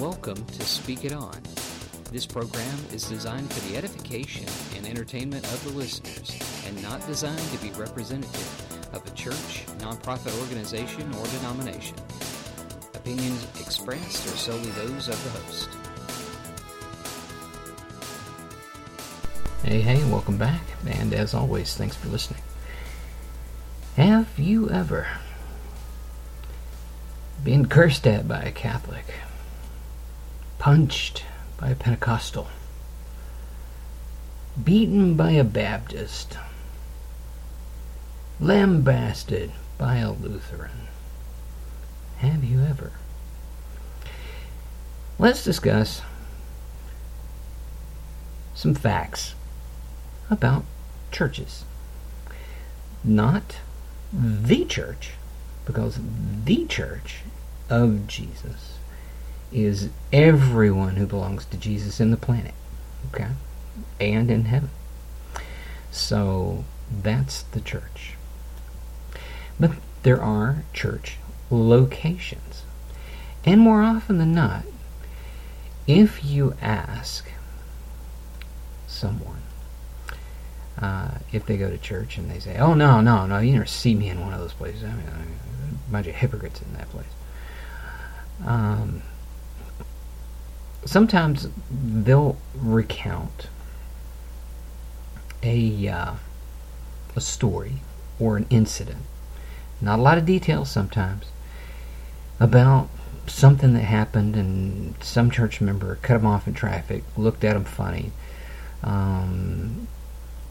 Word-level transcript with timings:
Welcome 0.00 0.42
to 0.46 0.62
Speak 0.62 1.04
It 1.04 1.12
On. 1.12 1.38
This 2.10 2.24
program 2.24 2.78
is 2.90 3.06
designed 3.06 3.52
for 3.52 3.60
the 3.68 3.76
edification 3.76 4.46
and 4.74 4.86
entertainment 4.86 5.44
of 5.44 5.62
the 5.62 5.78
listeners 5.78 6.40
and 6.66 6.82
not 6.82 7.06
designed 7.06 7.38
to 7.52 7.58
be 7.58 7.68
representative 7.72 8.94
of 8.94 9.06
a 9.06 9.10
church, 9.10 9.66
nonprofit 9.76 10.40
organization, 10.40 11.02
or 11.16 11.26
denomination. 11.26 11.98
Opinions 12.94 13.46
expressed 13.60 14.26
are 14.26 14.38
solely 14.38 14.70
those 14.70 15.08
of 15.08 15.22
the 15.22 15.30
host. 15.38 15.68
Hey, 19.62 19.82
hey, 19.82 20.02
welcome 20.10 20.38
back. 20.38 20.62
And 20.86 21.12
as 21.12 21.34
always, 21.34 21.76
thanks 21.76 21.96
for 21.96 22.08
listening. 22.08 22.40
Have 23.96 24.38
you 24.38 24.70
ever 24.70 25.06
been 27.44 27.68
cursed 27.68 28.06
at 28.06 28.26
by 28.26 28.40
a 28.40 28.50
Catholic? 28.50 29.04
Punched 30.60 31.24
by 31.56 31.70
a 31.70 31.74
Pentecostal? 31.74 32.46
Beaten 34.62 35.14
by 35.14 35.30
a 35.30 35.42
Baptist? 35.42 36.36
Lambasted 38.38 39.52
by 39.78 39.96
a 39.96 40.12
Lutheran? 40.12 40.88
Have 42.18 42.44
you 42.44 42.60
ever? 42.60 42.92
Let's 45.18 45.42
discuss 45.42 46.02
some 48.54 48.74
facts 48.74 49.34
about 50.30 50.66
churches. 51.10 51.64
Not 53.02 53.56
the 54.12 54.66
church, 54.66 55.12
because 55.64 55.98
the 56.44 56.66
church 56.66 57.22
of 57.70 58.06
Jesus 58.06 58.79
is 59.52 59.90
everyone 60.12 60.96
who 60.96 61.06
belongs 61.06 61.44
to 61.46 61.56
Jesus 61.56 62.00
in 62.00 62.10
the 62.10 62.16
planet, 62.16 62.54
okay? 63.12 63.28
And 63.98 64.30
in 64.30 64.46
heaven. 64.46 64.70
So 65.90 66.64
that's 66.90 67.42
the 67.42 67.60
church. 67.60 68.14
But 69.58 69.72
there 70.02 70.22
are 70.22 70.64
church 70.72 71.18
locations. 71.50 72.62
And 73.44 73.60
more 73.60 73.82
often 73.82 74.18
than 74.18 74.34
not, 74.34 74.64
if 75.86 76.24
you 76.24 76.54
ask 76.60 77.30
someone, 78.86 79.42
uh, 80.78 81.18
if 81.32 81.44
they 81.46 81.56
go 81.56 81.68
to 81.68 81.78
church 81.78 82.16
and 82.16 82.30
they 82.30 82.38
say, 82.38 82.56
"Oh 82.58 82.74
no, 82.74 83.00
no, 83.00 83.26
no, 83.26 83.38
you 83.38 83.52
never 83.52 83.66
see 83.66 83.94
me 83.94 84.08
in 84.08 84.20
one 84.20 84.32
of 84.32 84.40
those 84.40 84.52
places," 84.52 84.84
I 84.84 84.92
mean, 84.92 85.06
a 85.06 85.90
bunch 85.90 86.06
of 86.06 86.14
hypocrites 86.14 86.62
in 86.62 86.72
that 86.74 86.88
place. 86.90 87.06
Um, 88.46 89.02
sometimes 90.84 91.48
they'll 91.70 92.36
recount 92.54 93.48
a 95.42 95.88
uh, 95.88 96.14
a 97.16 97.20
story 97.20 97.74
or 98.18 98.36
an 98.36 98.46
incident, 98.50 99.02
not 99.80 99.98
a 99.98 100.02
lot 100.02 100.18
of 100.18 100.26
details 100.26 100.70
sometimes, 100.70 101.26
about 102.38 102.88
something 103.26 103.74
that 103.74 103.84
happened 103.84 104.36
and 104.36 104.94
some 105.02 105.30
church 105.30 105.60
member 105.60 105.96
cut 105.96 106.18
them 106.18 106.26
off 106.26 106.46
in 106.46 106.54
traffic, 106.54 107.04
looked 107.16 107.44
at 107.44 107.54
them 107.54 107.64
funny, 107.64 108.12
um, 108.82 109.86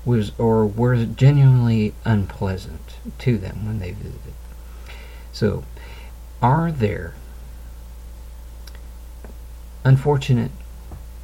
was 0.05 0.31
or 0.39 0.66
were 0.66 1.05
genuinely 1.05 1.93
unpleasant 2.05 2.97
to 3.19 3.38
them 3.38 3.66
when 3.66 3.80
they 3.80 3.91
visited. 3.91 4.33
So, 5.31 5.64
are 6.41 6.71
there 6.71 7.14
unfortunate 9.83 10.52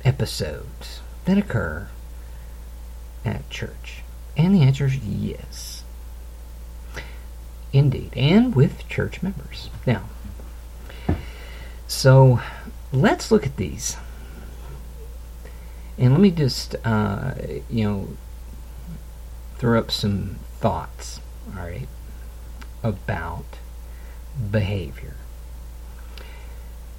episodes 0.03 1.01
that 1.25 1.37
occur 1.37 1.87
at 3.23 3.49
church? 3.49 4.03
And 4.37 4.53
the 4.53 4.61
answer 4.61 4.85
is 4.85 4.97
yes. 4.97 5.83
Indeed, 7.73 8.13
and 8.15 8.55
with 8.55 8.87
church 8.87 9.21
members. 9.21 9.69
Now, 9.85 10.03
so 11.87 12.39
let's 12.91 13.31
look 13.31 13.45
at 13.45 13.57
these. 13.57 13.97
And 15.97 16.11
let 16.11 16.21
me 16.21 16.31
just, 16.31 16.75
uh, 16.83 17.33
you 17.69 17.83
know, 17.83 18.07
throw 19.57 19.79
up 19.79 19.91
some 19.91 20.37
thoughts, 20.59 21.19
all 21.49 21.65
right, 21.65 21.87
about 22.83 23.45
behavior. 24.51 25.15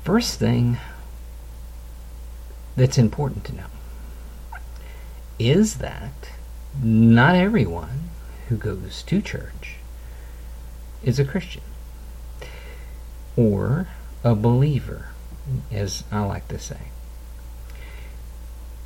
First 0.04 0.38
thing 0.38 0.78
that's 2.76 2.98
important 2.98 3.44
to 3.44 3.54
know 3.54 3.66
is 5.38 5.76
that 5.76 6.30
not 6.82 7.34
everyone 7.34 8.10
who 8.48 8.56
goes 8.56 9.02
to 9.02 9.20
church 9.20 9.76
is 11.02 11.18
a 11.18 11.24
Christian 11.24 11.62
or 13.36 13.88
a 14.24 14.34
believer, 14.34 15.08
as 15.70 16.04
I 16.10 16.20
like 16.24 16.48
to 16.48 16.58
say. 16.58 16.88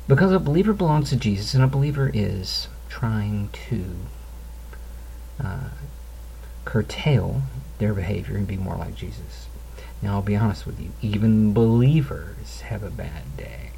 Because 0.07 0.31
a 0.31 0.39
believer 0.39 0.73
belongs 0.73 1.09
to 1.09 1.15
Jesus 1.15 1.53
and 1.53 1.63
a 1.63 1.67
believer 1.67 2.11
is 2.13 2.67
trying 2.89 3.49
to 3.69 3.85
uh, 5.41 5.69
curtail 6.65 7.43
their 7.79 7.93
behavior 7.93 8.35
and 8.35 8.45
be 8.45 8.57
more 8.57 8.75
like 8.75 8.95
Jesus. 8.95 9.47
Now, 10.01 10.15
I'll 10.15 10.21
be 10.21 10.35
honest 10.35 10.65
with 10.65 10.79
you, 10.79 10.91
even 11.01 11.53
believers 11.53 12.61
have 12.61 12.83
a 12.83 12.89
bad 12.89 13.37
day. 13.37 13.71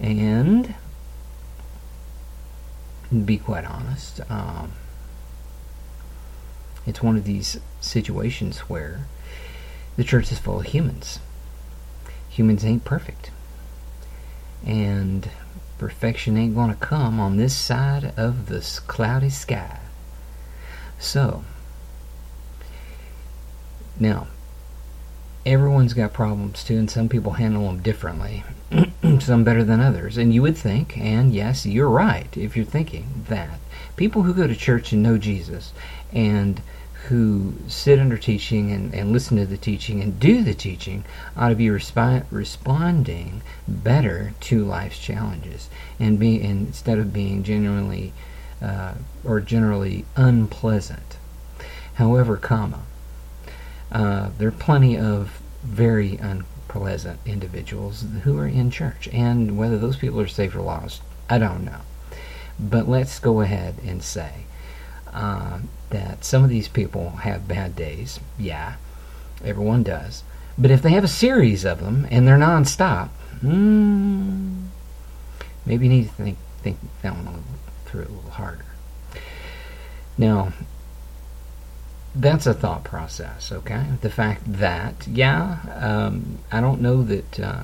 And, 0.00 0.74
be 3.24 3.38
quite 3.38 3.64
honest, 3.64 4.20
um, 4.30 4.72
it's 6.86 7.02
one 7.02 7.16
of 7.16 7.24
these 7.24 7.60
situations 7.80 8.60
where 8.60 9.06
the 9.96 10.04
church 10.04 10.32
is 10.32 10.38
full 10.38 10.60
of 10.60 10.66
humans. 10.66 11.18
Humans 12.30 12.64
ain't 12.64 12.84
perfect. 12.84 13.30
And 14.64 15.28
perfection 15.78 16.36
ain't 16.36 16.54
going 16.54 16.70
to 16.70 16.76
come 16.76 17.20
on 17.20 17.36
this 17.36 17.56
side 17.56 18.14
of 18.16 18.46
this 18.46 18.78
cloudy 18.78 19.30
sky. 19.30 19.80
So, 20.98 21.44
now, 23.98 24.28
everyone's 25.50 25.94
got 25.94 26.12
problems 26.12 26.62
too, 26.62 26.78
and 26.78 26.90
some 26.90 27.08
people 27.08 27.32
handle 27.32 27.66
them 27.66 27.82
differently. 27.82 28.44
some 29.20 29.44
better 29.44 29.64
than 29.64 29.80
others. 29.80 30.16
And 30.16 30.32
you 30.32 30.42
would 30.42 30.56
think, 30.56 30.96
and 30.96 31.32
yes, 31.32 31.66
you're 31.66 31.88
right 31.88 32.34
if 32.36 32.56
you're 32.56 32.64
thinking 32.64 33.24
that 33.28 33.58
people 33.96 34.22
who 34.22 34.32
go 34.32 34.46
to 34.46 34.54
church 34.54 34.92
and 34.92 35.02
know 35.02 35.18
Jesus 35.18 35.72
and 36.12 36.62
who 37.08 37.54
sit 37.66 37.98
under 37.98 38.16
teaching 38.16 38.70
and, 38.70 38.94
and 38.94 39.10
listen 39.10 39.36
to 39.36 39.46
the 39.46 39.56
teaching 39.56 40.00
and 40.00 40.20
do 40.20 40.44
the 40.44 40.54
teaching 40.54 41.04
ought 41.36 41.48
to 41.48 41.54
be 41.56 41.66
respi- 41.66 42.24
responding 42.30 43.42
better 43.66 44.32
to 44.40 44.64
life's 44.64 44.98
challenges 44.98 45.68
and 45.98 46.18
be 46.18 46.40
and 46.40 46.68
instead 46.68 46.98
of 46.98 47.12
being 47.12 47.42
genuinely 47.42 48.12
uh, 48.62 48.94
or 49.24 49.40
generally 49.40 50.04
unpleasant. 50.14 51.16
However, 51.94 52.36
comma, 52.36 52.82
uh, 53.90 54.30
there 54.38 54.48
are 54.48 54.52
plenty 54.52 54.96
of 54.96 55.39
very 55.62 56.16
unpleasant 56.16 57.20
individuals 57.26 58.04
who 58.22 58.38
are 58.38 58.46
in 58.46 58.70
church, 58.70 59.08
and 59.12 59.58
whether 59.58 59.78
those 59.78 59.96
people 59.96 60.20
are 60.20 60.26
saved 60.26 60.54
or 60.54 60.62
lost, 60.62 61.02
I 61.28 61.38
don't 61.38 61.64
know. 61.64 61.80
But 62.58 62.88
let's 62.88 63.18
go 63.18 63.40
ahead 63.40 63.76
and 63.86 64.02
say 64.02 64.44
uh, 65.12 65.60
that 65.90 66.24
some 66.24 66.44
of 66.44 66.50
these 66.50 66.68
people 66.68 67.10
have 67.10 67.48
bad 67.48 67.74
days. 67.74 68.20
Yeah, 68.38 68.74
everyone 69.44 69.82
does. 69.82 70.22
But 70.58 70.70
if 70.70 70.82
they 70.82 70.90
have 70.90 71.04
a 71.04 71.08
series 71.08 71.64
of 71.64 71.80
them 71.80 72.06
and 72.10 72.26
they're 72.26 72.36
nonstop, 72.36 73.08
mm, 73.42 74.66
maybe 75.64 75.86
you 75.86 75.92
need 75.92 76.08
to 76.08 76.14
think 76.14 76.38
think 76.62 76.76
that 77.00 77.14
one 77.14 77.42
through 77.86 78.02
a 78.02 78.12
little 78.12 78.30
harder. 78.30 78.66
Now, 80.18 80.52
that's 82.14 82.46
a 82.46 82.54
thought 82.54 82.84
process, 82.84 83.52
okay? 83.52 83.86
The 84.00 84.10
fact 84.10 84.42
that, 84.46 85.06
yeah, 85.06 85.58
um, 85.76 86.38
I 86.50 86.60
don't 86.60 86.80
know 86.80 87.02
that 87.04 87.40
uh, 87.40 87.62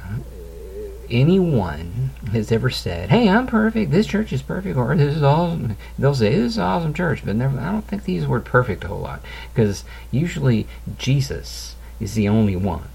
anyone 1.10 2.10
has 2.32 2.52
ever 2.52 2.70
said, 2.70 3.10
"Hey, 3.10 3.28
I'm 3.28 3.46
perfect. 3.46 3.90
This 3.90 4.06
church 4.06 4.32
is 4.32 4.42
perfect," 4.42 4.76
or 4.76 4.96
"This 4.96 5.16
is 5.16 5.22
awesome." 5.22 5.76
They'll 5.98 6.14
say, 6.14 6.30
"This 6.30 6.52
is 6.52 6.58
awesome 6.58 6.94
church," 6.94 7.22
but 7.24 7.36
never. 7.36 7.58
I 7.58 7.72
don't 7.72 7.86
think 7.86 8.04
they 8.04 8.12
use 8.12 8.24
the 8.24 8.30
word 8.30 8.44
"perfect" 8.44 8.84
a 8.84 8.88
whole 8.88 9.00
lot 9.00 9.20
because 9.52 9.84
usually 10.10 10.66
Jesus 10.98 11.76
is 12.00 12.14
the 12.14 12.28
only 12.28 12.56
one, 12.56 12.88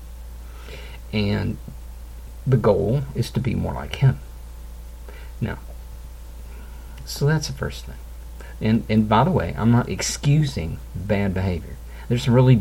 and 1.11 1.57
the 2.45 2.57
goal 2.57 3.03
is 3.15 3.29
to 3.31 3.39
be 3.39 3.55
more 3.55 3.73
like 3.73 3.95
Him. 3.95 4.19
Now, 5.39 5.59
so 7.05 7.25
that's 7.25 7.47
the 7.47 7.53
first 7.53 7.85
thing. 7.85 7.95
And 8.61 8.85
and 8.89 9.09
by 9.09 9.23
the 9.23 9.31
way, 9.31 9.55
I'm 9.57 9.71
not 9.71 9.89
excusing 9.89 10.79
bad 10.95 11.33
behavior. 11.33 11.77
There's 12.07 12.25
some 12.25 12.33
really, 12.33 12.55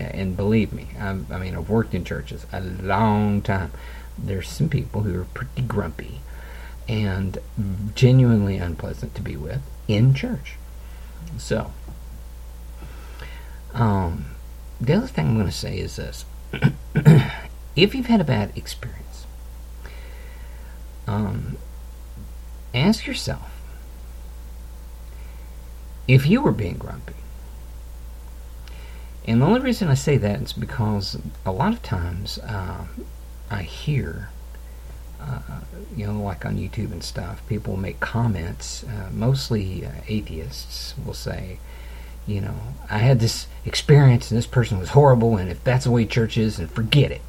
and 0.00 0.36
believe 0.36 0.72
me, 0.72 0.88
I, 0.98 1.10
I 1.10 1.38
mean, 1.38 1.54
I've 1.54 1.70
worked 1.70 1.94
in 1.94 2.04
churches 2.04 2.44
a 2.52 2.60
long 2.60 3.40
time. 3.40 3.70
there's 4.18 4.48
some 4.48 4.68
people 4.68 5.02
who 5.02 5.20
are 5.20 5.26
pretty 5.26 5.62
grumpy 5.62 6.20
and 6.88 7.38
genuinely 7.94 8.56
unpleasant 8.56 9.14
to 9.14 9.22
be 9.22 9.36
with 9.36 9.60
in 9.86 10.12
church. 10.12 10.54
So, 11.38 11.72
um, 13.74 14.26
the 14.80 14.94
other 14.94 15.06
thing 15.06 15.28
I'm 15.28 15.34
going 15.34 15.46
to 15.46 15.52
say 15.52 15.78
is 15.78 15.96
this 15.96 16.24
if 17.76 17.94
you've 17.94 18.06
had 18.06 18.20
a 18.20 18.24
bad 18.24 18.50
experience, 18.56 19.26
um, 21.06 21.56
ask 22.74 23.06
yourself 23.06 23.55
if 26.08 26.26
you 26.26 26.40
were 26.40 26.52
being 26.52 26.78
grumpy. 26.78 27.14
And 29.26 29.42
the 29.42 29.46
only 29.46 29.60
reason 29.60 29.88
I 29.88 29.94
say 29.94 30.16
that 30.18 30.40
is 30.40 30.52
because 30.52 31.18
a 31.44 31.50
lot 31.50 31.72
of 31.72 31.82
times 31.82 32.38
uh, 32.38 32.84
I 33.50 33.62
hear, 33.62 34.28
uh, 35.20 35.40
you 35.96 36.06
know, 36.06 36.22
like 36.22 36.46
on 36.46 36.56
YouTube 36.56 36.92
and 36.92 37.02
stuff, 37.02 37.46
people 37.48 37.76
make 37.76 37.98
comments, 37.98 38.84
uh, 38.84 39.10
mostly 39.12 39.84
uh, 39.84 39.90
atheists 40.06 40.94
will 41.04 41.14
say, 41.14 41.58
you 42.26 42.40
know, 42.40 42.54
I 42.88 42.98
had 42.98 43.18
this 43.18 43.46
experience 43.64 44.30
and 44.30 44.38
this 44.38 44.46
person 44.46 44.78
was 44.78 44.90
horrible, 44.90 45.36
and 45.36 45.50
if 45.50 45.62
that's 45.62 45.84
the 45.84 45.90
way 45.90 46.04
church 46.04 46.36
is, 46.36 46.56
then 46.56 46.68
forget 46.68 47.10
it. 47.10 47.22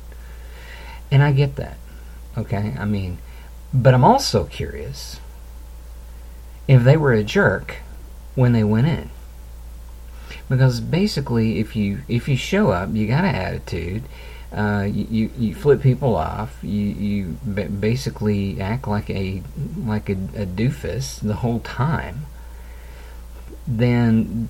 And 1.12 1.24
I 1.24 1.32
get 1.32 1.56
that. 1.56 1.78
Okay? 2.38 2.76
I 2.78 2.86
mean, 2.86 3.18
but 3.74 3.94
I'm 3.94 4.04
also 4.04 4.46
curious 4.46 5.20
if 6.68 6.84
they 6.84 6.98
were 6.98 7.14
a 7.14 7.24
jerk 7.24 7.78
when 8.38 8.54
they 8.54 8.64
went 8.64 8.88
in. 8.88 9.10
Because 10.48 10.80
basically, 10.80 11.60
if 11.60 11.76
you 11.76 12.04
if 12.08 12.30
you 12.30 12.38
show 12.38 12.70
up, 12.70 12.94
you 12.94 13.08
got 13.08 13.26
an 13.26 13.36
attitude. 13.36 14.04
Uh, 14.54 14.88
you, 14.90 15.30
you 15.38 15.54
flip 15.54 15.82
people 15.82 16.16
off. 16.16 16.58
You 16.64 16.86
you 16.86 17.26
basically 17.80 18.62
act 18.62 18.88
like 18.88 19.10
a 19.10 19.42
like 19.76 20.08
a, 20.10 20.14
a 20.14 20.46
doofus 20.46 21.20
the 21.20 21.34
whole 21.34 21.60
time. 21.60 22.28
Then 23.68 24.48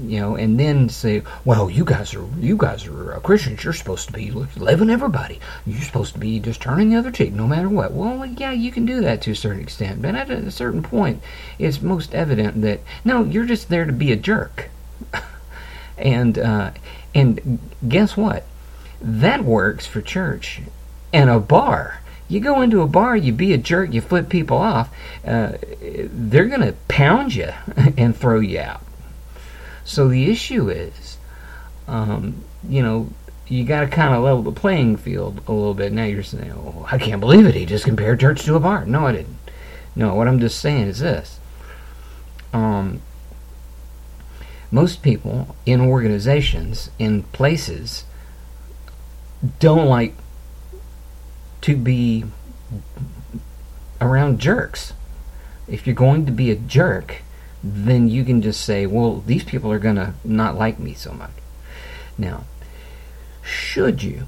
you 0.00 0.20
know, 0.20 0.36
and 0.36 0.58
then 0.58 0.88
say, 0.88 1.22
"Well, 1.44 1.68
you 1.68 1.84
guys 1.84 2.14
are 2.14 2.24
you 2.38 2.56
guys 2.56 2.86
are 2.86 3.14
uh, 3.14 3.20
Christians. 3.20 3.64
You're 3.64 3.72
supposed 3.72 4.06
to 4.06 4.12
be 4.12 4.30
loving 4.30 4.90
everybody. 4.90 5.40
You're 5.66 5.82
supposed 5.82 6.12
to 6.14 6.20
be 6.20 6.38
just 6.38 6.62
turning 6.62 6.90
the 6.90 6.96
other 6.96 7.10
cheek, 7.10 7.32
no 7.32 7.46
matter 7.46 7.68
what." 7.68 7.92
Well, 7.92 8.24
yeah, 8.24 8.52
you 8.52 8.70
can 8.70 8.86
do 8.86 9.00
that 9.00 9.22
to 9.22 9.32
a 9.32 9.36
certain 9.36 9.60
extent, 9.60 10.02
but 10.02 10.14
at 10.14 10.30
a 10.30 10.50
certain 10.50 10.82
point, 10.82 11.22
it's 11.58 11.82
most 11.82 12.14
evident 12.14 12.62
that 12.62 12.80
no, 13.04 13.24
you're 13.24 13.46
just 13.46 13.68
there 13.68 13.84
to 13.84 13.92
be 13.92 14.12
a 14.12 14.16
jerk. 14.16 14.70
and 15.98 16.38
uh, 16.38 16.70
and 17.14 17.58
guess 17.86 18.16
what? 18.16 18.44
That 19.00 19.44
works 19.44 19.86
for 19.86 20.00
church 20.00 20.60
and 21.12 21.28
a 21.28 21.40
bar. 21.40 22.02
You 22.28 22.40
go 22.40 22.60
into 22.60 22.82
a 22.82 22.86
bar, 22.86 23.16
you 23.16 23.32
be 23.32 23.54
a 23.54 23.58
jerk, 23.58 23.92
you 23.94 24.02
flip 24.02 24.28
people 24.28 24.58
off. 24.58 24.94
Uh, 25.26 25.54
they're 25.80 26.48
to 26.48 26.74
pound 26.86 27.34
you 27.34 27.52
and 27.96 28.14
throw 28.14 28.40
you 28.40 28.60
out 28.60 28.82
so 29.88 30.06
the 30.06 30.30
issue 30.30 30.68
is, 30.68 31.16
um, 31.86 32.44
you 32.68 32.82
know, 32.82 33.08
you 33.46 33.64
got 33.64 33.80
to 33.80 33.86
kind 33.88 34.14
of 34.14 34.22
level 34.22 34.42
the 34.42 34.52
playing 34.52 34.98
field 34.98 35.40
a 35.48 35.52
little 35.52 35.72
bit. 35.72 35.92
Now 35.92 36.04
you're 36.04 36.22
saying, 36.22 36.52
"Oh, 36.52 36.86
I 36.92 36.98
can't 36.98 37.20
believe 37.20 37.46
it. 37.46 37.54
He 37.54 37.64
just 37.64 37.86
compared 37.86 38.20
church 38.20 38.44
to 38.44 38.54
a 38.54 38.60
bar." 38.60 38.84
No, 38.84 39.06
I 39.06 39.12
didn't. 39.12 39.38
No, 39.96 40.14
what 40.14 40.28
I'm 40.28 40.40
just 40.40 40.60
saying 40.60 40.88
is 40.88 40.98
this. 40.98 41.40
Um, 42.52 43.00
most 44.70 45.02
people 45.02 45.56
in 45.64 45.80
organizations, 45.80 46.90
in 46.98 47.22
places, 47.22 48.04
don't 49.58 49.86
like 49.86 50.14
to 51.62 51.74
be 51.76 52.26
around 54.02 54.38
jerks. 54.38 54.92
If 55.66 55.86
you're 55.86 55.96
going 55.96 56.26
to 56.26 56.32
be 56.32 56.50
a 56.50 56.56
jerk, 56.56 57.22
then 57.62 58.08
you 58.08 58.24
can 58.24 58.40
just 58.40 58.60
say, 58.60 58.86
well, 58.86 59.22
these 59.26 59.44
people 59.44 59.72
are 59.72 59.78
going 59.78 59.96
to 59.96 60.14
not 60.24 60.56
like 60.56 60.78
me 60.78 60.94
so 60.94 61.12
much. 61.12 61.32
Now, 62.16 62.44
should 63.42 64.02
you 64.02 64.26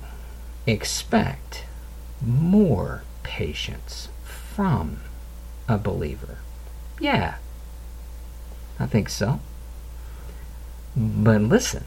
expect 0.67 1.65
more 2.21 3.03
patience 3.23 4.09
from 4.25 4.99
a 5.69 5.79
believer? 5.79 6.39
Yeah, 6.99 7.37
I 8.79 8.87
think 8.87 9.09
so. 9.09 9.41
But 10.97 11.43
listen, 11.43 11.85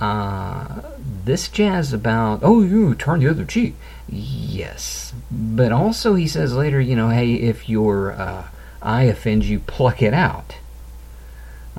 uh, 0.00 0.82
this 1.24 1.48
jazz 1.48 1.92
about, 1.92 2.40
oh, 2.42 2.62
you 2.62 2.94
turn 2.94 3.20
the 3.20 3.28
other 3.28 3.44
cheek. 3.44 3.74
Yes. 4.08 5.12
But 5.30 5.72
also, 5.72 6.14
he 6.14 6.28
says 6.28 6.54
later, 6.54 6.80
you 6.80 6.94
know, 6.94 7.08
hey, 7.08 7.34
if 7.34 7.68
you're. 7.68 8.12
Uh, 8.12 8.44
eye 8.82 9.04
offend 9.04 9.44
you, 9.44 9.60
pluck 9.60 10.02
it 10.02 10.14
out. 10.14 10.56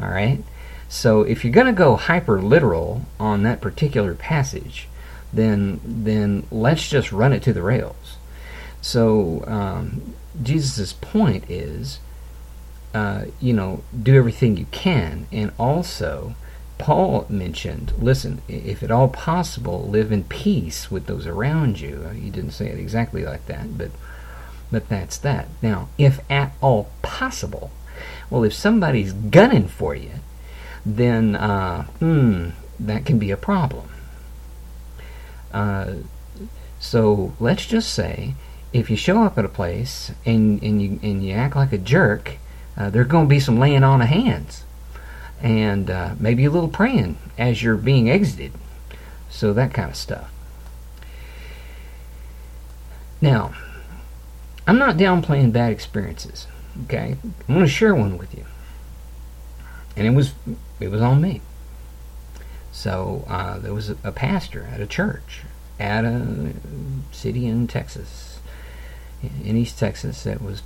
All 0.01 0.09
right? 0.09 0.43
So 0.87 1.21
if 1.21 1.43
you're 1.43 1.53
going 1.53 1.67
to 1.67 1.73
go 1.73 1.95
hyper 1.95 2.41
literal 2.41 3.03
on 3.19 3.43
that 3.43 3.61
particular 3.61 4.15
passage, 4.15 4.87
then 5.31 5.79
then 5.83 6.47
let's 6.51 6.89
just 6.89 7.11
run 7.11 7.33
it 7.33 7.43
to 7.43 7.53
the 7.53 7.61
rails. 7.61 8.17
So 8.81 9.43
um, 9.45 10.15
Jesus' 10.41 10.93
point 10.93 11.49
is, 11.49 11.99
uh, 12.93 13.25
you 13.39 13.53
know, 13.53 13.83
do 14.01 14.15
everything 14.15 14.57
you 14.57 14.65
can, 14.71 15.27
and 15.31 15.51
also 15.59 16.33
Paul 16.79 17.27
mentioned, 17.29 17.93
listen, 17.99 18.41
if 18.47 18.81
at 18.81 18.89
all 18.89 19.09
possible, 19.09 19.87
live 19.87 20.11
in 20.11 20.23
peace 20.23 20.89
with 20.89 21.05
those 21.05 21.27
around 21.27 21.81
you. 21.81 22.07
He 22.15 22.29
didn't 22.29 22.51
say 22.51 22.67
it 22.67 22.79
exactly 22.79 23.25
like 23.25 23.45
that, 23.47 23.77
but 23.77 23.91
but 24.71 24.89
that's 24.89 25.17
that. 25.19 25.47
Now, 25.61 25.89
if 25.97 26.19
at 26.29 26.53
all 26.61 26.89
possible, 27.01 27.71
well, 28.29 28.43
if 28.43 28.53
somebody's 28.53 29.13
gunning 29.13 29.67
for 29.67 29.95
you, 29.95 30.11
then, 30.85 31.35
uh, 31.35 31.83
hmm, 31.99 32.49
that 32.79 33.05
can 33.05 33.19
be 33.19 33.31
a 33.31 33.37
problem. 33.37 33.89
Uh, 35.51 35.93
so 36.79 37.33
let's 37.39 37.65
just 37.65 37.93
say 37.93 38.35
if 38.71 38.89
you 38.89 38.95
show 38.95 39.23
up 39.23 39.37
at 39.37 39.45
a 39.45 39.49
place 39.49 40.11
and, 40.25 40.61
and, 40.61 40.81
you, 40.81 40.99
and 41.01 41.25
you 41.25 41.33
act 41.33 41.55
like 41.55 41.73
a 41.73 41.77
jerk, 41.77 42.37
uh, 42.77 42.89
there's 42.89 43.07
going 43.07 43.25
to 43.25 43.29
be 43.29 43.39
some 43.39 43.59
laying 43.59 43.83
on 43.83 44.01
of 44.01 44.07
hands 44.07 44.63
and 45.41 45.89
uh, 45.89 46.15
maybe 46.19 46.45
a 46.45 46.51
little 46.51 46.69
praying 46.69 47.17
as 47.37 47.63
you're 47.63 47.77
being 47.77 48.09
exited. 48.09 48.51
So 49.29 49.53
that 49.53 49.73
kind 49.73 49.89
of 49.89 49.95
stuff. 49.95 50.31
Now, 53.21 53.53
I'm 54.69 54.77
not 54.77 54.97
downplaying 54.97 55.51
bad 55.51 55.71
experiences. 55.71 56.45
Okay, 56.83 57.17
I'm 57.23 57.55
going 57.55 57.65
to 57.65 57.67
share 57.67 57.95
one 57.95 58.19
with 58.19 58.35
you, 58.35 58.45
and 59.97 60.05
it 60.05 60.11
was 60.11 60.35
it 60.79 60.89
was 60.89 61.01
on 61.01 61.19
me. 61.19 61.41
So 62.71 63.25
uh, 63.27 63.57
there 63.57 63.73
was 63.73 63.89
a, 63.89 63.97
a 64.03 64.11
pastor 64.11 64.69
at 64.71 64.79
a 64.79 64.85
church 64.85 65.41
at 65.79 66.05
a 66.05 66.53
city 67.11 67.47
in 67.47 67.65
Texas, 67.65 68.41
in 69.23 69.57
East 69.57 69.79
Texas, 69.79 70.21
that 70.21 70.39
was 70.39 70.61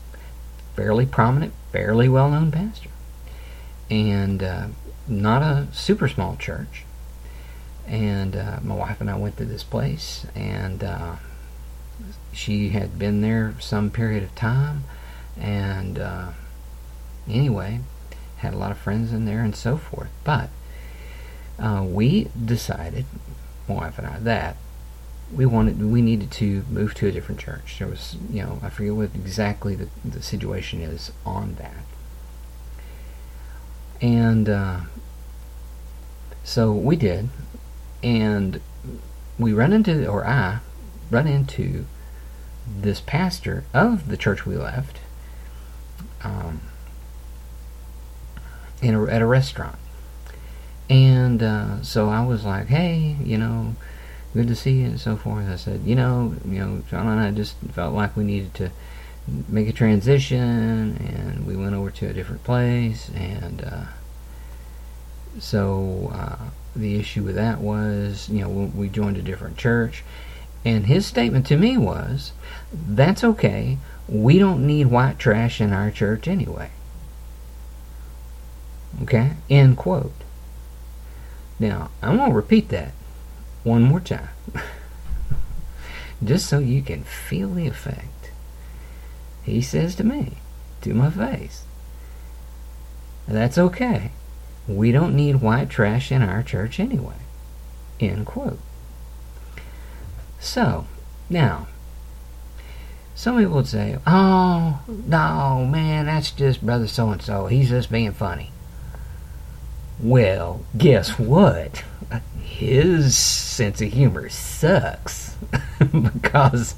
fairly 0.76 1.06
prominent, 1.06 1.54
fairly 1.72 2.10
well 2.10 2.30
known 2.30 2.52
pastor, 2.52 2.90
and 3.90 4.44
uh, 4.44 4.68
not 5.08 5.42
a 5.42 5.70
super 5.72 6.10
small 6.10 6.36
church. 6.36 6.84
And 7.88 8.36
uh, 8.36 8.60
my 8.62 8.76
wife 8.76 9.00
and 9.00 9.10
I 9.10 9.16
went 9.16 9.38
to 9.38 9.46
this 9.46 9.64
place, 9.64 10.26
and 10.36 10.84
uh, 10.84 11.16
she 12.34 12.70
had 12.70 13.00
been 13.00 13.22
there 13.22 13.56
some 13.60 13.90
period 13.90 14.24
of 14.24 14.34
time, 14.36 14.84
and 15.38 16.00
uh, 16.00 16.30
anyway, 17.30 17.80
had 18.38 18.54
a 18.54 18.58
lot 18.58 18.72
of 18.72 18.78
friends 18.78 19.14
in 19.14 19.26
there 19.26 19.42
and 19.42 19.56
so 19.56 19.78
forth. 19.78 20.10
But 20.24 20.50
uh, 21.60 21.86
we 21.88 22.30
decided, 22.44 23.06
my 23.68 23.76
wife 23.76 23.98
and 23.98 24.08
I, 24.08 24.20
that 24.20 24.58
we 25.34 25.46
wanted, 25.46 25.82
we 25.82 26.02
needed 26.02 26.32
to 26.32 26.64
move 26.70 26.94
to 26.96 27.08
a 27.08 27.12
different 27.12 27.40
church. 27.40 27.78
There 27.80 27.88
was, 27.88 28.18
you 28.30 28.44
know, 28.44 28.60
I 28.62 28.70
forget 28.70 28.94
what 28.94 29.16
exactly 29.16 29.76
the, 29.76 29.88
the 30.04 30.22
situation 30.22 30.82
is 30.82 31.12
on 31.26 31.56
that. 31.56 31.86
And 34.02 34.50
uh, 34.50 34.80
so 36.44 36.74
we 36.74 36.96
did, 36.96 37.30
and 38.04 38.60
we 39.40 39.54
run 39.54 39.72
into, 39.72 40.06
or 40.08 40.28
I 40.28 40.60
run 41.10 41.26
into 41.26 41.86
this 42.68 43.02
pastor 43.02 43.64
of 43.74 44.08
the 44.08 44.18
church 44.18 44.46
we 44.46 44.56
left 44.56 45.00
um, 46.24 46.62
in 48.82 48.96
a, 48.96 49.06
at 49.06 49.22
a 49.22 49.26
restaurant. 49.26 49.78
And 50.90 51.42
uh, 51.42 51.82
so 51.82 52.10
I 52.10 52.26
was 52.26 52.46
like, 52.46 52.68
hey, 52.68 53.16
you 53.24 53.38
know, 53.38 53.76
good 54.34 54.48
to 54.48 54.56
see 54.56 54.82
you 54.82 54.86
and 54.86 55.00
so 55.00 55.16
forth. 55.16 55.48
I 55.50 55.56
said, 55.56 55.82
you 55.86 55.96
know, 55.96 56.36
you 56.46 56.60
know, 56.60 56.84
John 56.90 57.08
and 57.08 57.20
I 57.20 57.32
just 57.32 57.56
felt 57.72 57.94
like 57.94 58.16
we 58.18 58.24
needed 58.24 58.54
to 58.56 58.72
make 59.48 59.70
a 59.70 59.74
transition, 59.74 60.98
and 60.98 61.48
we 61.48 61.56
went 61.56 61.74
over 61.74 61.90
to 61.90 62.08
a 62.08 62.14
different 62.14 62.44
place, 62.44 63.10
and 63.16 63.64
uh, 63.64 63.86
so 65.40 66.12
uh, 66.14 66.50
the 66.76 67.00
issue 67.00 67.24
with 67.24 67.36
that 67.36 67.60
was, 67.60 68.28
you 68.28 68.42
know, 68.42 68.50
we 68.50 68.90
joined 68.90 69.16
a 69.18 69.22
different 69.22 69.58
church, 69.58 70.04
And 70.66 70.86
his 70.86 71.06
statement 71.06 71.46
to 71.48 71.58
me 71.58 71.78
was, 71.78 72.32
that's 72.72 73.24
okay. 73.24 73.78
We 74.08 74.40
don't 74.40 74.66
need 74.66 74.88
white 74.88 75.20
trash 75.20 75.60
in 75.60 75.74
our 75.74 75.92
church 75.92 76.28
anyway. 76.28 76.72
Okay? 79.02 79.34
End 79.50 79.78
quote. 79.78 80.14
Now, 81.60 81.92
I'm 82.02 82.18
going 82.18 82.30
to 82.30 82.36
repeat 82.36 82.70
that 82.70 82.94
one 83.64 83.84
more 83.84 84.00
time. 84.00 84.30
Just 86.24 86.48
so 86.48 86.60
you 86.60 86.82
can 86.82 87.04
feel 87.04 87.50
the 87.50 87.68
effect. 87.68 88.32
He 89.44 89.62
says 89.62 89.96
to 89.96 90.04
me, 90.04 90.38
to 90.82 90.94
my 90.94 91.10
face, 91.10 91.64
that's 93.28 93.58
okay. 93.58 94.12
We 94.68 94.92
don't 94.92 95.16
need 95.16 95.42
white 95.42 95.70
trash 95.70 96.12
in 96.12 96.22
our 96.22 96.44
church 96.44 96.80
anyway. 96.80 97.16
End 98.00 98.26
quote. 98.26 98.60
So, 100.44 100.86
now, 101.30 101.68
some 103.16 103.38
people 103.38 103.56
would 103.56 103.68
say, 103.68 103.98
oh, 104.06 104.82
no, 104.88 105.66
man, 105.66 106.08
that's 106.08 106.32
just 106.32 106.66
brother 106.66 106.86
so 106.86 107.12
and 107.12 107.22
so. 107.22 107.48
He's 107.48 107.70
just 107.70 107.90
being 107.90 108.12
funny. 108.12 108.52
Well, 110.02 110.66
guess 110.78 111.18
what? 111.18 111.86
His 112.42 113.16
sense 113.16 113.82
of 113.82 113.94
humor 113.94 114.28
sucks 114.28 115.38
because 115.80 116.76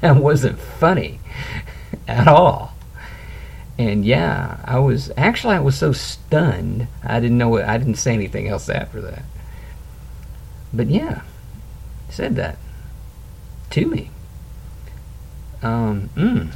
that 0.00 0.16
wasn't 0.16 0.58
funny 0.58 1.20
at 2.08 2.26
all. 2.26 2.74
And 3.78 4.04
yeah, 4.04 4.58
I 4.64 4.80
was 4.80 5.12
actually 5.16 5.54
I 5.54 5.60
was 5.60 5.78
so 5.78 5.92
stunned 5.92 6.88
I 7.02 7.20
didn't 7.20 7.38
know 7.38 7.58
I 7.58 7.78
didn't 7.78 7.94
say 7.94 8.12
anything 8.12 8.48
else 8.48 8.68
after 8.68 9.00
that. 9.02 9.22
But 10.72 10.88
yeah, 10.88 11.22
said 12.08 12.34
that 12.36 12.58
to 13.70 13.86
me. 13.86 14.10
Um, 15.62 16.10
mm. 16.14 16.52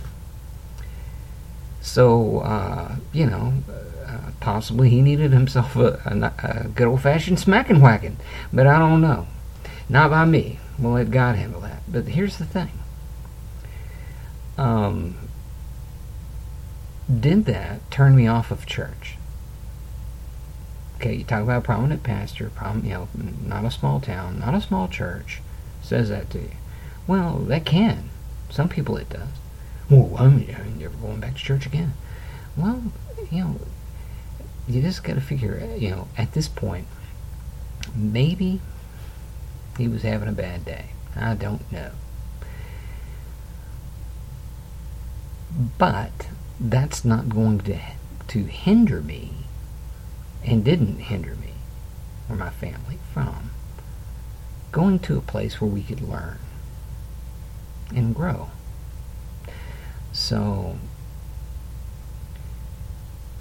So 1.81 2.41
uh, 2.41 2.97
you 3.13 3.27
know, 3.27 3.55
uh, 4.07 4.31
possibly 4.41 4.91
he 4.91 5.01
needed 5.01 5.33
himself 5.33 5.77
a, 5.77 6.01
a, 6.05 6.47
a 6.47 6.69
good 6.69 6.87
old 6.87 7.03
fashioned 7.03 7.41
smacking 7.41 7.81
whacking, 7.81 8.19
but 8.53 8.67
I 8.67 8.79
don't 8.79 9.01
know. 9.01 9.27
Not 9.89 10.11
by 10.11 10.25
me. 10.25 10.59
We'll 10.79 10.93
let 10.93 11.11
God 11.11 11.37
handle 11.37 11.61
that. 11.63 11.83
But 11.89 12.09
here's 12.09 12.37
the 12.39 12.45
thing. 12.45 12.71
Um, 14.59 15.17
did 17.09 17.47
that 17.47 17.91
turn 17.91 18.15
me 18.15 18.27
off 18.27 18.51
of 18.51 18.67
church? 18.67 19.17
Okay, 20.97 21.15
you 21.15 21.25
talk 21.25 21.43
about 21.43 21.59
a 21.59 21.65
prominent 21.65 22.03
pastor, 22.03 22.51
problem, 22.51 22.85
you 22.85 22.93
know, 22.93 23.09
not 23.47 23.65
a 23.65 23.71
small 23.71 24.01
town, 24.01 24.41
not 24.41 24.55
a 24.55 24.61
small 24.61 24.89
church, 24.89 25.41
says 25.81 26.09
that 26.09 26.29
to 26.31 26.41
you. 26.41 26.51
Well, 27.09 27.39
that 27.49 27.65
can. 27.65 28.11
Some 28.51 28.69
people 28.69 28.97
it 28.99 29.09
does. 29.09 29.29
Well, 29.91 30.15
I'm 30.19 30.47
never 30.79 30.97
going 30.99 31.21
back 31.21 31.35
to 31.35 31.43
church 31.43 31.65
again. 31.65 31.95
Well, 32.55 32.83
you 33.31 33.41
know, 33.41 33.61
you 34.69 34.83
just 34.83 35.03
got 35.03 35.15
to 35.15 35.21
figure, 35.23 35.75
you 35.77 35.91
know, 35.91 36.09
at 36.19 36.33
this 36.33 36.49
point, 36.49 36.87
maybe 37.97 38.61
he 39.79 39.89
was 39.89 40.03
having 40.03 40.29
a 40.29 40.33
bad 40.33 40.67
day. 40.67 40.91
I 41.17 41.35
don't 41.35 41.73
know. 41.73 41.93
But 45.79 46.29
that's 46.61 47.05
not 47.05 47.31
going 47.31 47.61
to 47.61 47.79
to 48.29 48.45
hinder 48.45 49.01
me 49.01 49.33
and 50.45 50.63
didn't 50.63 50.99
hinder 50.99 51.35
me 51.37 51.55
or 52.29 52.37
my 52.37 52.51
family 52.51 52.99
from 53.15 53.51
going 54.71 54.99
to 54.99 55.17
a 55.17 55.23
place 55.23 55.63
where 55.63 55.71
we 55.71 55.83
could 55.83 56.03
learn 56.03 56.39
and 57.95 58.15
grow. 58.15 58.51
So 60.13 60.79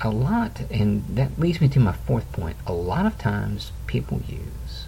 a 0.02 0.10
lot 0.10 0.62
and 0.70 1.04
that 1.16 1.40
leads 1.40 1.60
me 1.60 1.68
to 1.70 1.80
my 1.80 1.94
fourth 1.94 2.32
point. 2.32 2.58
A 2.66 2.74
lot 2.74 3.06
of 3.06 3.18
times 3.18 3.72
people 3.88 4.22
use 4.28 4.88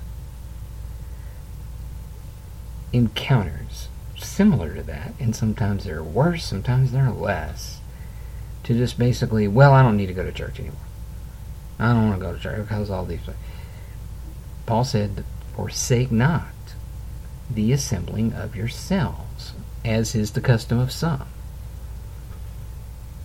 encounters 2.91 3.87
similar 4.17 4.75
to 4.75 4.83
that 4.83 5.13
and 5.19 5.35
sometimes 5.35 5.85
they're 5.85 6.03
worse, 6.03 6.45
sometimes 6.45 6.91
they're 6.91 7.11
less 7.11 7.79
to 8.63 8.73
just 8.73 8.99
basically, 8.99 9.47
well, 9.47 9.73
I 9.73 9.81
don't 9.81 9.97
need 9.97 10.07
to 10.07 10.13
go 10.13 10.23
to 10.23 10.31
church 10.31 10.59
anymore. 10.59 10.77
I 11.79 11.93
don't 11.93 12.09
want 12.09 12.19
to 12.19 12.25
go 12.25 12.33
to 12.33 12.39
church 12.39 12.59
because 12.61 12.89
all 12.89 13.05
these. 13.05 13.21
Paul 14.65 14.83
said, 14.83 15.23
"Forsake 15.55 16.11
not 16.11 16.53
the 17.49 17.71
assembling 17.71 18.33
of 18.33 18.55
yourselves, 18.55 19.28
as 19.85 20.15
is 20.15 20.31
the 20.31 20.41
custom 20.41 20.79
of 20.79 20.91
some." 20.91 21.27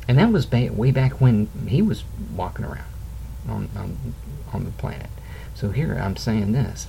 And 0.06 0.18
that 0.18 0.30
was 0.30 0.50
way 0.50 0.90
back 0.90 1.20
when 1.20 1.48
he 1.66 1.80
was 1.80 2.04
walking 2.34 2.64
around 2.64 2.84
on, 3.48 3.68
on, 3.74 4.14
on 4.52 4.64
the 4.64 4.70
planet. 4.72 5.10
So 5.54 5.70
here 5.70 5.94
I'm 5.94 6.16
saying 6.16 6.52
this. 6.52 6.88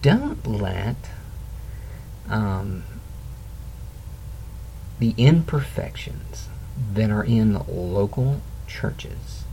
Don't 0.00 0.46
let 0.46 0.96
um, 2.28 2.84
the 4.98 5.14
imperfections 5.16 6.48
that 6.94 7.10
are 7.10 7.24
in 7.24 7.62
local 7.68 8.40
churches 8.66 9.44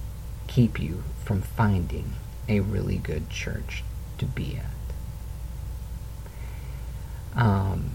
keep 0.47 0.79
you 0.79 1.03
from 1.23 1.41
finding 1.41 2.13
a 2.49 2.59
really 2.59 2.97
good 2.97 3.29
church 3.29 3.83
to 4.17 4.25
be 4.25 4.57
at. 4.57 4.74
Um, 7.35 7.91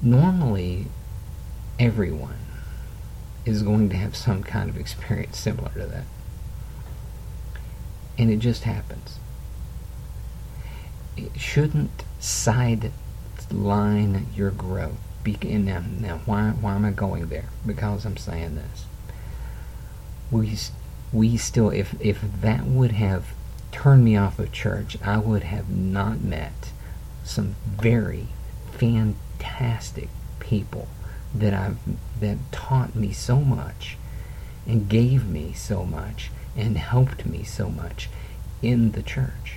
normally, 0.00 0.86
everyone 1.78 2.36
is 3.44 3.62
going 3.62 3.88
to 3.90 3.96
have 3.96 4.16
some 4.16 4.42
kind 4.42 4.68
of 4.70 4.76
experience 4.76 5.38
similar 5.38 5.70
to 5.70 5.86
that. 5.86 6.04
And 8.18 8.30
it 8.30 8.38
just 8.38 8.64
happens. 8.64 9.18
It 11.16 11.38
shouldn't 11.38 12.04
sideline 12.20 12.92
your 14.34 14.50
growth. 14.50 14.98
Be- 15.24 15.38
And 15.42 15.64
now, 15.64 15.82
now 15.98 16.20
why, 16.24 16.50
why 16.50 16.74
am 16.74 16.84
I 16.84 16.90
going 16.90 17.26
there? 17.26 17.48
Because 17.66 18.04
I'm 18.04 18.16
saying 18.16 18.56
this. 18.56 18.84
We, 20.30 20.56
we 21.12 21.36
still, 21.36 21.70
if, 21.70 21.94
if 22.00 22.22
that 22.40 22.64
would 22.64 22.92
have 22.92 23.26
turned 23.72 24.04
me 24.04 24.16
off 24.16 24.38
of 24.38 24.52
church, 24.52 24.96
I 25.02 25.18
would 25.18 25.42
have 25.44 25.68
not 25.70 26.20
met 26.20 26.72
some 27.24 27.56
very 27.66 28.28
fantastic 28.72 30.08
people 30.38 30.88
that 31.34 31.54
I've 31.54 31.78
that 32.20 32.38
taught 32.52 32.94
me 32.94 33.12
so 33.12 33.40
much 33.40 33.96
and 34.66 34.88
gave 34.88 35.26
me 35.26 35.52
so 35.54 35.84
much 35.84 36.30
and 36.56 36.76
helped 36.76 37.24
me 37.26 37.42
so 37.42 37.68
much 37.68 38.08
in 38.60 38.92
the 38.92 39.02
church 39.02 39.56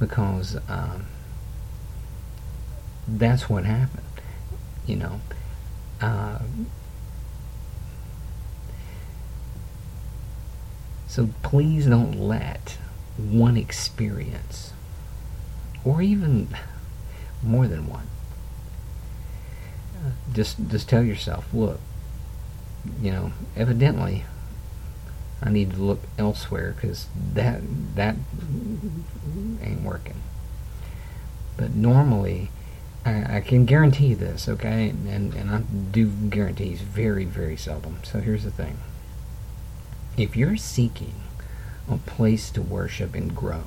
because 0.00 0.56
um, 0.68 1.06
that's 3.06 3.48
what 3.48 3.64
happened. 3.64 4.04
You 4.86 4.96
know. 4.96 5.20
Uh, 6.00 6.38
so 11.06 11.28
please 11.42 11.86
don't 11.86 12.14
let 12.14 12.78
one 13.18 13.56
experience, 13.56 14.72
or 15.84 16.00
even 16.00 16.48
more 17.42 17.66
than 17.66 17.88
one, 17.88 18.06
uh, 19.96 20.10
just 20.32 20.56
just 20.68 20.88
tell 20.88 21.02
yourself, 21.02 21.52
look, 21.52 21.80
you 23.02 23.10
know, 23.10 23.32
evidently 23.56 24.24
I 25.42 25.50
need 25.50 25.72
to 25.72 25.82
look 25.82 26.00
elsewhere 26.18 26.74
because 26.74 27.06
that 27.34 27.60
that 27.94 28.16
ain't 29.62 29.82
working. 29.82 30.22
But 31.56 31.74
normally, 31.74 32.50
I, 33.04 33.38
I 33.38 33.40
can 33.40 33.64
guarantee 33.64 34.14
this, 34.14 34.48
okay? 34.48 34.90
And, 34.90 35.34
and 35.34 35.50
I 35.50 35.60
do 35.60 36.06
guarantees 36.06 36.80
very, 36.82 37.24
very 37.24 37.56
seldom. 37.56 37.98
So 38.04 38.20
here's 38.20 38.44
the 38.44 38.50
thing. 38.50 38.78
If 40.16 40.36
you're 40.36 40.56
seeking 40.56 41.14
a 41.90 41.98
place 41.98 42.50
to 42.50 42.62
worship 42.62 43.14
and 43.14 43.34
grow, 43.34 43.64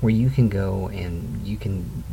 where 0.00 0.12
you 0.12 0.30
can 0.30 0.48
go 0.48 0.88
and 0.88 1.46
you 1.46 1.56
can 1.56 2.04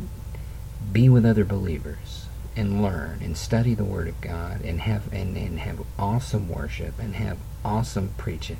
be 0.92 1.08
with 1.08 1.26
other 1.26 1.44
believers 1.44 2.26
and 2.56 2.82
learn 2.82 3.20
and 3.22 3.36
study 3.36 3.74
the 3.74 3.84
Word 3.84 4.08
of 4.08 4.20
God 4.20 4.62
and 4.62 4.80
have 4.80 5.12
and, 5.12 5.36
and 5.36 5.58
have 5.58 5.84
awesome 5.98 6.48
worship 6.48 6.98
and 6.98 7.16
have 7.16 7.38
awesome 7.64 8.14
preaching, 8.16 8.58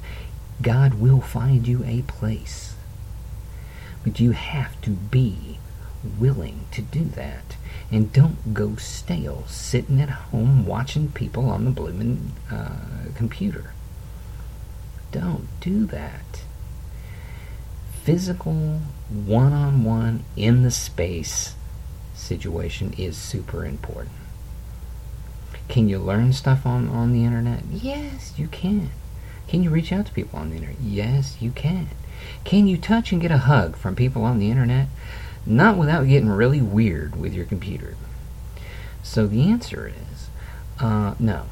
God 0.61 0.95
will 0.95 1.21
find 1.21 1.67
you 1.67 1.83
a 1.85 2.03
place. 2.03 2.75
But 4.05 4.21
you 4.21 4.33
have 4.33 4.81
to 4.83 4.91
be 4.91 5.59
willing 6.19 6.67
to 6.73 6.83
do 6.83 7.05
that. 7.05 7.57
And 7.91 8.13
don't 8.13 8.53
go 8.53 8.77
stale 8.77 9.45
sitting 9.47 10.01
at 10.01 10.09
home 10.09 10.67
watching 10.67 11.11
people 11.11 11.49
on 11.49 11.65
the 11.65 11.71
blooming 11.71 12.33
uh, 12.51 12.77
computer. 13.15 13.73
Don't 15.13 15.49
do 15.61 15.87
that. 15.87 16.43
physical, 18.05 18.81
one 19.11 19.53
on 19.53 19.83
one, 19.83 20.25
in 20.37 20.63
the 20.63 20.71
space 20.71 21.55
situation 22.15 22.95
is 22.97 23.17
super 23.17 23.65
important. 23.65 24.15
Can 25.69 25.89
you 25.89 25.99
learn 25.99 26.33
stuff 26.33 26.65
on, 26.65 26.89
on 26.89 27.13
the 27.13 27.25
internet? 27.25 27.65
Yes, 27.69 28.33
you 28.37 28.47
can. 28.47 28.91
Can 29.49 29.65
you 29.65 29.71
reach 29.71 29.93
out 29.93 30.07
to 30.07 30.13
people 30.13 30.39
on 30.39 30.51
the 30.51 30.57
internet? 30.57 30.81
Yes, 30.81 31.37
you 31.41 31.51
can. 31.51 31.89
Can 32.45 32.69
you 32.69 32.77
touch 32.77 33.11
and 33.11 33.21
get 33.21 33.33
a 33.33 33.39
hug 33.39 33.77
from 33.77 33.97
people 33.97 34.23
on 34.23 34.39
the 34.39 34.51
internet? 34.53 34.87
Not 35.45 35.77
without 35.77 36.07
getting 36.07 36.29
really 36.29 36.63
weird 36.63 37.17
with 37.17 37.35
your 37.35 37.45
computer. 37.45 37.97
So 39.03 39.27
the 39.27 39.49
answer 39.49 39.89
is 39.89 40.29
uh, 40.79 41.15
no. 41.19 41.47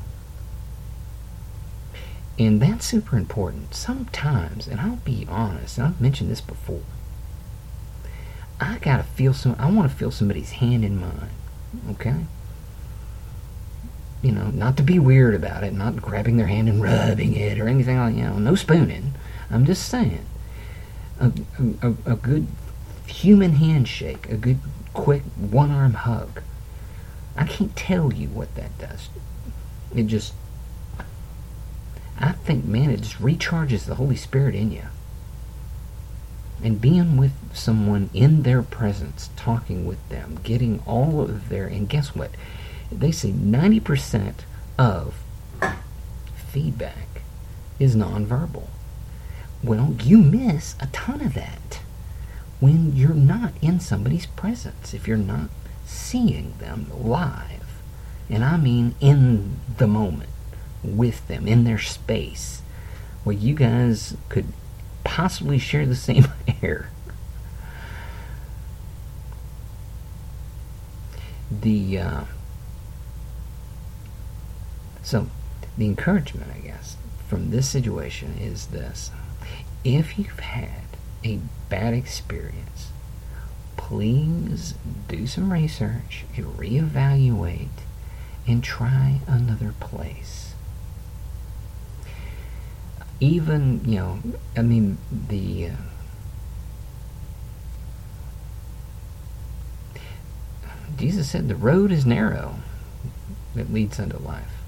And 2.39 2.61
that's 2.61 2.85
super 2.85 3.17
important. 3.17 3.75
Sometimes, 3.75 4.67
and 4.67 4.81
I'll 4.81 4.97
be 4.97 5.27
honest, 5.29 5.79
and 5.79 5.87
I've 5.87 6.01
mentioned 6.01 6.31
this 6.31 6.41
before, 6.41 6.83
I 8.61 8.79
gotta 8.79 9.03
feel 9.03 9.35
some. 9.35 9.57
I 9.59 9.71
want 9.71 9.91
to 9.91 9.97
feel 9.97 10.11
somebody's 10.11 10.53
hand 10.53 10.85
in 10.85 11.01
mine. 11.01 11.31
Okay. 11.91 12.27
You 14.23 14.33
know, 14.33 14.47
not 14.47 14.77
to 14.79 14.83
be 14.83 14.99
weird 14.99 15.35
about 15.35 15.65
it, 15.65 15.75
not 15.75 15.97
grabbing 15.97 16.37
their 16.37 16.47
hand 16.47 16.69
and 16.69 16.83
rubbing 16.83 17.35
it 17.35 17.61
or 17.61 17.69
anything 17.69 17.99
like 17.99 18.15
you 18.15 18.23
know, 18.23 18.39
no 18.39 18.55
spooning. 18.55 19.13
I'm 19.51 19.67
just 19.67 19.89
saying, 19.89 20.25
a, 21.21 21.31
a, 21.83 21.95
a 22.07 22.17
good 22.17 22.47
human 23.07 23.53
handshake, 23.53 24.29
a 24.31 24.37
good 24.37 24.59
quick 24.93 25.23
one 25.37 25.71
arm 25.71 25.95
hug. 25.95 26.41
I 27.37 27.45
can't 27.45 27.77
tell 27.77 28.13
you 28.13 28.29
what 28.29 28.55
that 28.55 28.79
does. 28.79 29.09
It 29.95 30.05
just 30.05 30.33
I 32.19 32.33
think, 32.33 32.65
man, 32.65 32.91
it 32.91 33.01
just 33.03 33.19
recharges 33.21 33.87
the 33.87 33.97
Holy 33.97 34.17
Spirit 34.17 34.55
in 34.55 34.71
you. 34.71 34.85
And 36.63 36.81
being 36.81 37.17
with 37.17 37.33
someone 37.55 38.11
in 38.15 38.43
their 38.43 38.63
presence, 38.63 39.31
talking 39.37 39.85
with 39.85 40.09
them, 40.09 40.39
getting 40.43 40.83
all 40.87 41.21
of 41.21 41.49
their, 41.49 41.67
and 41.67 41.89
guess 41.89 42.15
what? 42.15 42.31
They 42.91 43.11
say 43.11 43.33
90% 43.33 44.35
of 44.79 45.23
feedback 46.51 47.23
is 47.79 47.97
nonverbal. 47.97 48.69
Well, 49.63 49.97
you 50.03 50.19
miss 50.19 50.77
a 50.81 50.87
ton 50.87 51.21
of 51.21 51.35
that 51.35 51.81
when 52.61 52.95
you're 52.95 53.15
not 53.15 53.53
in 53.61 53.81
somebody's 53.81 54.27
presence, 54.27 54.95
if 54.95 55.09
you're 55.09 55.17
not 55.17 55.51
seeing 55.85 56.55
them 56.59 56.87
live. 56.95 57.81
And 58.31 58.45
I 58.45 58.57
mean 58.57 58.95
in 59.01 59.57
the 59.77 59.87
moment 59.87 60.31
with 60.85 61.27
them 61.29 61.49
in 61.49 61.65
their 61.65 61.79
space 61.79 62.63
where 63.25 63.35
you 63.35 63.55
guys 63.55 64.17
could 64.29 64.47
possibly 65.03 65.59
share 65.59 65.87
the 65.87 65.97
same 65.97 66.27
air. 66.63 66.91
The 71.51 71.99
uh, 71.99 72.25
so 75.03 75.27
the 75.79 75.87
encouragement, 75.87 76.51
I 76.55 76.59
guess, 76.59 76.97
from 77.29 77.51
this 77.51 77.69
situation 77.69 78.37
is 78.39 78.67
this: 78.67 79.11
if 79.85 80.19
you've 80.19 80.41
had 80.41 80.83
a 81.25 81.39
bad 81.69 81.95
experience, 81.95 82.91
please 83.77 84.75
do 85.09 85.27
some 85.27 85.53
research, 85.53 86.25
reevaluate, 86.37 87.69
and 88.47 88.65
try 88.65 89.21
another 89.27 89.75
place 89.81 90.54
even 93.25 93.81
you 93.85 93.99
know 93.99 94.19
i 94.57 94.63
mean 94.63 94.99
the 95.29 95.69
uh, 95.69 95.77
jesus 100.97 101.31
said 101.31 101.49
the 101.49 101.57
road 101.57 101.91
is 101.91 102.05
narrow 102.05 102.57
that 103.55 103.73
leads 103.73 103.99
unto 103.99 104.19
life. 104.19 104.63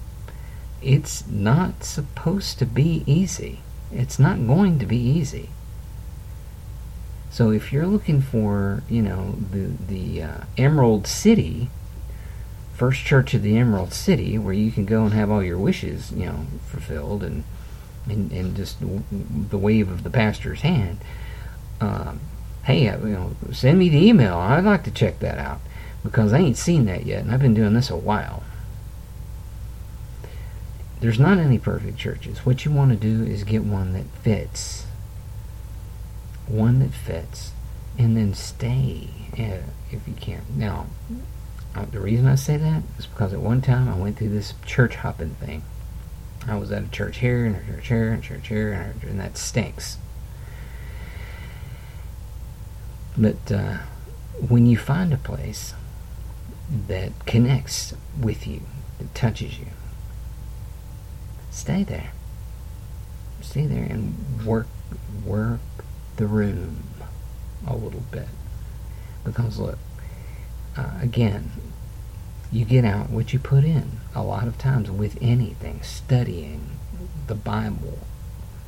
It's 0.81 1.27
not 1.27 1.83
supposed 1.83 2.59
to 2.59 2.65
be 2.65 3.03
easy. 3.05 3.59
It's 3.91 4.19
not 4.19 4.45
going 4.45 4.79
to 4.79 4.85
be 4.85 4.97
easy. 4.97 5.49
So 7.29 7.51
if 7.51 7.71
you're 7.71 7.87
looking 7.87 8.21
for 8.21 8.83
you 8.89 9.01
know 9.01 9.35
the 9.51 9.71
the 9.87 10.23
uh, 10.23 10.37
emerald 10.57 11.07
city 11.07 11.69
first 12.73 13.03
church 13.03 13.33
of 13.33 13.41
the 13.41 13.57
emerald 13.57 13.91
city 13.91 14.37
where 14.37 14.53
you 14.53 14.71
can 14.71 14.85
go 14.85 15.03
and 15.03 15.13
have 15.13 15.31
all 15.31 15.43
your 15.43 15.57
wishes 15.57 16.11
you 16.11 16.27
know 16.27 16.45
fulfilled 16.67 17.23
and 17.23 17.43
and, 18.09 18.31
and 18.31 18.55
just 18.55 18.77
the 18.79 19.57
wave 19.57 19.89
of 19.89 20.03
the 20.03 20.09
pastor's 20.09 20.61
hand. 20.61 20.99
Um, 21.79 22.19
hey, 22.63 22.87
uh, 22.87 22.99
you 22.99 23.13
know, 23.13 23.35
send 23.51 23.79
me 23.79 23.89
the 23.89 24.05
email. 24.05 24.37
I'd 24.37 24.63
like 24.63 24.83
to 24.83 24.91
check 24.91 25.19
that 25.19 25.37
out 25.37 25.59
because 26.03 26.33
I 26.33 26.39
ain't 26.39 26.57
seen 26.57 26.85
that 26.85 27.05
yet, 27.05 27.23
and 27.23 27.31
I've 27.31 27.41
been 27.41 27.53
doing 27.53 27.73
this 27.73 27.89
a 27.89 27.97
while. 27.97 28.43
There's 30.99 31.19
not 31.19 31.37
any 31.37 31.59
perfect 31.59 31.97
churches. 31.97 32.45
What 32.45 32.65
you 32.65 32.71
want 32.71 32.91
to 32.91 32.97
do 32.97 33.23
is 33.23 33.43
get 33.43 33.63
one 33.63 33.93
that 33.93 34.05
fits. 34.23 34.87
One 36.47 36.79
that 36.79 36.91
fits. 36.91 37.51
And 37.99 38.17
then 38.17 38.33
stay 38.33 39.09
uh, 39.33 39.69
if 39.91 40.07
you 40.07 40.13
can. 40.19 40.41
Now, 40.55 40.87
uh, 41.75 41.85
the 41.85 41.99
reason 41.99 42.25
I 42.25 42.35
say 42.35 42.57
that 42.57 42.83
is 42.97 43.05
because 43.05 43.33
at 43.33 43.39
one 43.39 43.61
time 43.61 43.87
I 43.87 43.95
went 43.95 44.17
through 44.17 44.29
this 44.29 44.53
church 44.65 44.95
hopping 44.95 45.35
thing. 45.35 45.63
I 46.45 46.55
was 46.55 46.71
at 46.71 46.83
a 46.83 46.87
church 46.87 47.17
here 47.17 47.45
and 47.45 47.55
a 47.55 47.65
church 47.65 47.87
here 47.87 48.11
and 48.11 48.23
a 48.23 48.25
church 48.25 48.47
here, 48.47 48.95
and, 49.07 49.19
that 49.19 49.37
stinks. 49.37 49.97
But 53.17 53.51
uh, 53.51 53.77
when 54.47 54.65
you 54.65 54.77
find 54.77 55.11
a 55.13 55.17
place 55.17 55.73
that 56.87 57.25
connects 57.25 57.93
with 58.19 58.45
you, 58.45 58.61
that 58.99 59.15
touches 59.15 59.59
you, 59.59 59.67
stay 61.49 61.83
there. 61.83 62.11
Stay 63.41 63.65
there 63.65 63.83
and 63.83 64.45
work 64.45 64.67
work 65.25 65.59
the 66.17 66.27
room 66.27 66.83
a 67.65 67.75
little 67.75 68.03
bit. 68.11 68.27
Because 69.23 69.57
look, 69.57 69.79
uh, 70.75 70.91
again, 71.01 71.51
you 72.51 72.65
get 72.65 72.85
out 72.85 73.09
what 73.09 73.33
you 73.33 73.39
put 73.39 73.63
in 73.63 73.99
a 74.17 74.23
lot 74.23 74.47
of 74.47 74.57
times 74.57 74.89
with 74.89 75.17
anything 75.21 75.81
studying 75.81 76.77
the 77.27 77.35
bible 77.35 77.99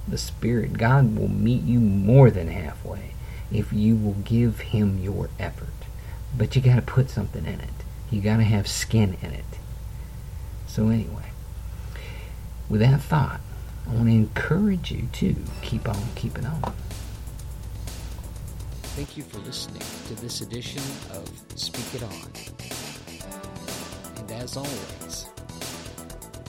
the 0.07 0.17
spirit 0.17 0.73
god 0.73 1.15
will 1.17 1.27
meet 1.27 1.63
you 1.63 1.79
more 1.79 2.29
than 2.29 2.47
halfway 2.47 3.13
if 3.51 3.73
you 3.73 3.95
will 3.95 4.13
give 4.13 4.59
him 4.59 4.99
your 4.99 5.29
effort. 5.39 5.67
But 6.37 6.55
you 6.55 6.61
got 6.61 6.75
to 6.75 6.81
put 6.81 7.09
something 7.09 7.45
in 7.45 7.59
it. 7.59 7.69
You 8.11 8.21
got 8.21 8.37
to 8.37 8.43
have 8.43 8.67
skin 8.67 9.17
in 9.21 9.31
it. 9.31 9.45
So 10.67 10.89
anyway 10.89 11.29
with 12.69 12.81
that 12.81 13.01
thought 13.01 13.41
i 13.87 13.93
want 13.95 14.05
to 14.05 14.11
encourage 14.11 14.91
you 14.91 15.07
to 15.11 15.35
keep 15.63 15.89
on 15.89 15.97
keeping 16.15 16.45
on. 16.45 16.73
Thank 18.95 19.17
you 19.17 19.23
for 19.23 19.39
listening 19.39 19.81
to 20.07 20.21
this 20.21 20.41
edition 20.41 20.83
of 21.11 21.27
speak 21.55 22.01
it 22.01 22.03
on. 22.03 22.11
And 24.17 24.31
as 24.31 24.57
always, 24.57 25.25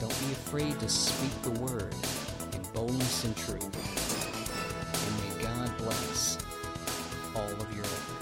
don't 0.01 0.09
be 0.25 0.31
afraid 0.31 0.79
to 0.79 0.89
speak 0.89 1.29
the 1.43 1.51
word 1.61 1.93
in 2.53 2.61
boldness 2.73 3.23
and 3.23 3.37
truth. 3.37 3.61
And 5.05 5.37
may 5.37 5.43
God 5.43 5.77
bless 5.77 6.39
all 7.35 7.43
of 7.43 7.75
your 7.75 7.85
efforts. 7.85 8.20